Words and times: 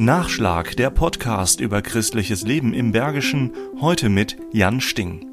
Nachschlag, 0.00 0.78
der 0.78 0.88
Podcast 0.88 1.60
über 1.60 1.82
christliches 1.82 2.40
Leben 2.46 2.72
im 2.72 2.90
Bergischen, 2.90 3.52
heute 3.82 4.08
mit 4.08 4.38
Jan 4.50 4.80
Sting. 4.80 5.28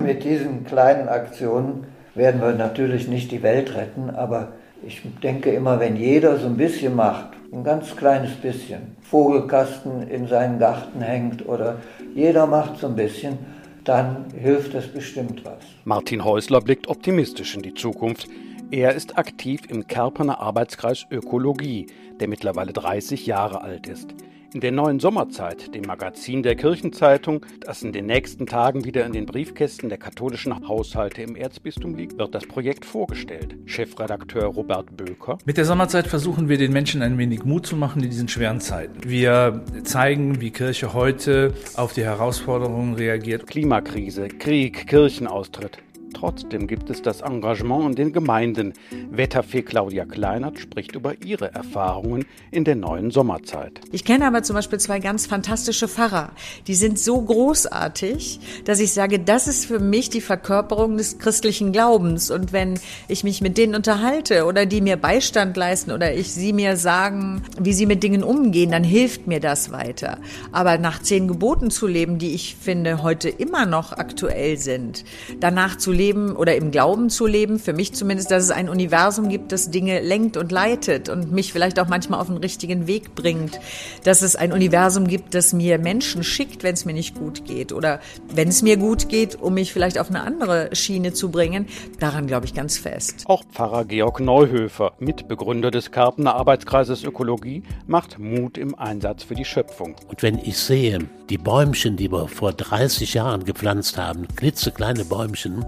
Mit 0.00 0.24
diesen 0.24 0.64
kleinen 0.64 1.08
Aktionen 1.08 1.86
werden 2.16 2.40
wir 2.40 2.50
natürlich 2.54 3.06
nicht 3.06 3.30
die 3.30 3.44
Welt 3.44 3.72
retten, 3.76 4.10
aber 4.10 4.54
ich 4.84 5.00
denke 5.22 5.50
immer, 5.50 5.78
wenn 5.78 5.94
jeder 5.94 6.40
so 6.40 6.46
ein 6.46 6.56
bisschen 6.56 6.96
macht, 6.96 7.28
ein 7.52 7.62
ganz 7.62 7.94
kleines 7.94 8.32
bisschen, 8.32 8.96
Vogelkasten 9.00 10.08
in 10.08 10.26
seinen 10.26 10.58
Garten 10.58 11.02
hängt 11.02 11.46
oder 11.46 11.76
jeder 12.12 12.48
macht 12.48 12.80
so 12.80 12.88
ein 12.88 12.96
bisschen, 12.96 13.38
dann 13.84 14.24
hilft 14.36 14.74
es 14.74 14.88
bestimmt 14.88 15.44
was. 15.44 15.64
Martin 15.84 16.24
Häusler 16.24 16.60
blickt 16.60 16.88
optimistisch 16.88 17.54
in 17.54 17.62
die 17.62 17.74
Zukunft. 17.74 18.26
Er 18.72 18.94
ist 18.94 19.18
aktiv 19.18 19.62
im 19.68 19.88
Kerpener 19.88 20.38
Arbeitskreis 20.38 21.04
Ökologie, 21.10 21.86
der 22.20 22.28
mittlerweile 22.28 22.72
30 22.72 23.26
Jahre 23.26 23.62
alt 23.62 23.88
ist. 23.88 24.14
In 24.54 24.60
der 24.60 24.70
neuen 24.70 25.00
Sommerzeit, 25.00 25.74
dem 25.74 25.82
Magazin 25.82 26.44
der 26.44 26.54
Kirchenzeitung, 26.54 27.44
das 27.60 27.82
in 27.82 27.90
den 27.90 28.06
nächsten 28.06 28.46
Tagen 28.46 28.84
wieder 28.84 29.04
in 29.04 29.12
den 29.12 29.26
Briefkästen 29.26 29.88
der 29.88 29.98
katholischen 29.98 30.68
Haushalte 30.68 31.22
im 31.22 31.34
Erzbistum 31.34 31.96
liegt, 31.96 32.16
wird 32.16 32.32
das 32.32 32.46
Projekt 32.46 32.84
vorgestellt. 32.84 33.56
Chefredakteur 33.66 34.44
Robert 34.44 34.96
Böker. 34.96 35.38
Mit 35.44 35.56
der 35.56 35.64
Sommerzeit 35.64 36.06
versuchen 36.06 36.48
wir 36.48 36.56
den 36.56 36.72
Menschen 36.72 37.02
ein 37.02 37.18
wenig 37.18 37.44
Mut 37.44 37.66
zu 37.66 37.74
machen 37.74 38.04
in 38.04 38.10
diesen 38.10 38.28
schweren 38.28 38.60
Zeiten. 38.60 39.00
Wir 39.04 39.64
zeigen, 39.82 40.40
wie 40.40 40.52
Kirche 40.52 40.94
heute 40.94 41.54
auf 41.74 41.92
die 41.92 42.04
Herausforderungen 42.04 42.94
reagiert. 42.94 43.48
Klimakrise, 43.48 44.28
Krieg, 44.28 44.86
Kirchenaustritt. 44.86 45.78
Trotzdem 46.12 46.66
gibt 46.66 46.90
es 46.90 47.02
das 47.02 47.20
Engagement 47.20 47.90
in 47.90 47.94
den 47.94 48.12
Gemeinden. 48.12 48.74
Wetterfee 49.10 49.62
Claudia 49.62 50.04
Kleinert 50.04 50.58
spricht 50.58 50.94
über 50.94 51.14
ihre 51.24 51.54
Erfahrungen 51.54 52.24
in 52.50 52.64
der 52.64 52.74
neuen 52.74 53.10
Sommerzeit. 53.10 53.80
Ich 53.92 54.04
kenne 54.04 54.26
aber 54.26 54.42
zum 54.42 54.56
Beispiel 54.56 54.78
zwei 54.78 54.98
ganz 54.98 55.26
fantastische 55.26 55.88
Pfarrer. 55.88 56.32
Die 56.66 56.74
sind 56.74 56.98
so 56.98 57.20
großartig, 57.22 58.40
dass 58.64 58.80
ich 58.80 58.92
sage, 58.92 59.20
das 59.20 59.46
ist 59.46 59.66
für 59.66 59.78
mich 59.78 60.10
die 60.10 60.20
Verkörperung 60.20 60.96
des 60.96 61.18
christlichen 61.18 61.72
Glaubens. 61.72 62.30
Und 62.30 62.52
wenn 62.52 62.78
ich 63.08 63.24
mich 63.24 63.40
mit 63.40 63.56
denen 63.56 63.74
unterhalte 63.74 64.44
oder 64.44 64.66
die 64.66 64.80
mir 64.80 64.96
Beistand 64.96 65.56
leisten 65.56 65.92
oder 65.92 66.12
ich 66.14 66.32
sie 66.32 66.52
mir 66.52 66.76
sagen, 66.76 67.42
wie 67.58 67.72
sie 67.72 67.86
mit 67.86 68.02
Dingen 68.02 68.24
umgehen, 68.24 68.72
dann 68.72 68.84
hilft 68.84 69.26
mir 69.26 69.40
das 69.40 69.70
weiter. 69.70 70.18
Aber 70.52 70.78
nach 70.78 71.00
zehn 71.00 71.28
Geboten 71.28 71.70
zu 71.70 71.86
leben, 71.86 72.18
die 72.18 72.34
ich 72.34 72.56
finde 72.56 73.02
heute 73.02 73.28
immer 73.28 73.64
noch 73.64 73.92
aktuell 73.92 74.58
sind, 74.58 75.04
danach 75.38 75.78
zu 75.78 75.92
leben 75.92 75.99
oder 76.00 76.56
im 76.56 76.70
Glauben 76.70 77.10
zu 77.10 77.26
leben, 77.26 77.58
für 77.58 77.74
mich 77.74 77.92
zumindest, 77.92 78.30
dass 78.30 78.44
es 78.44 78.50
ein 78.50 78.70
Universum 78.70 79.28
gibt, 79.28 79.52
das 79.52 79.70
Dinge 79.70 80.00
lenkt 80.00 80.38
und 80.38 80.50
leitet 80.50 81.10
und 81.10 81.30
mich 81.30 81.52
vielleicht 81.52 81.78
auch 81.78 81.88
manchmal 81.88 82.20
auf 82.20 82.28
den 82.28 82.38
richtigen 82.38 82.86
Weg 82.86 83.14
bringt, 83.14 83.60
dass 84.04 84.22
es 84.22 84.34
ein 84.34 84.52
Universum 84.52 85.06
gibt, 85.06 85.34
das 85.34 85.52
mir 85.52 85.78
Menschen 85.78 86.24
schickt, 86.24 86.62
wenn 86.62 86.72
es 86.72 86.86
mir 86.86 86.94
nicht 86.94 87.14
gut 87.14 87.44
geht 87.44 87.72
oder 87.72 88.00
wenn 88.34 88.48
es 88.48 88.62
mir 88.62 88.78
gut 88.78 89.10
geht, 89.10 89.40
um 89.40 89.54
mich 89.54 89.74
vielleicht 89.74 89.98
auf 89.98 90.08
eine 90.08 90.22
andere 90.22 90.74
Schiene 90.74 91.12
zu 91.12 91.30
bringen, 91.30 91.66
daran 91.98 92.26
glaube 92.26 92.46
ich 92.46 92.54
ganz 92.54 92.78
fest. 92.78 93.24
Auch 93.26 93.44
Pfarrer 93.44 93.84
Georg 93.84 94.20
Neuhöfer, 94.20 94.92
Mitbegründer 95.00 95.70
des 95.70 95.90
Karpener 95.90 96.34
Arbeitskreises 96.34 97.04
Ökologie, 97.04 97.62
macht 97.86 98.18
Mut 98.18 98.56
im 98.56 98.74
Einsatz 98.74 99.24
für 99.24 99.34
die 99.34 99.44
Schöpfung. 99.44 99.96
Und 100.08 100.22
wenn 100.22 100.38
ich 100.38 100.56
sehe, 100.56 101.00
die 101.30 101.38
Bäumchen, 101.38 101.96
die 101.96 102.12
wir 102.12 102.28
vor 102.28 102.52
30 102.52 103.14
Jahren 103.14 103.44
gepflanzt 103.44 103.96
haben, 103.96 104.26
klitzekleine 104.34 105.04
Bäumchen, 105.04 105.64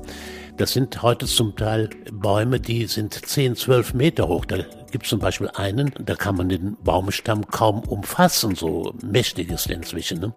das 0.56 0.72
sind 0.72 1.02
heute 1.02 1.26
zum 1.26 1.54
Teil 1.56 1.90
Bäume, 2.12 2.60
die 2.60 2.86
sind 2.86 3.14
10, 3.14 3.56
12 3.56 3.94
Meter 3.94 4.28
hoch. 4.28 4.44
Da 4.44 4.58
gibt 4.90 5.04
es 5.04 5.10
zum 5.10 5.18
Beispiel 5.18 5.48
einen, 5.54 5.92
da 5.98 6.14
kann 6.14 6.36
man 6.36 6.50
den 6.50 6.76
Baumstamm 6.84 7.46
kaum 7.46 7.80
umfassen, 7.80 8.54
so 8.54 8.92
mächtig 9.02 9.50
ist 9.50 9.70
der 9.70 9.76
inzwischen. 9.76 10.20
Ne? 10.20 10.34